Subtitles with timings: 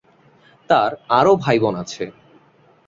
[0.69, 2.03] তার আরও ভাই-বোন আছে।